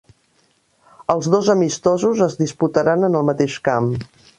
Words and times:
Els 1.15 1.29
dos 1.35 1.53
amistosos 1.57 2.25
es 2.31 2.37
disputaran 2.43 3.11
en 3.13 3.21
el 3.23 3.33
mateix 3.33 3.65
camp. 3.73 3.97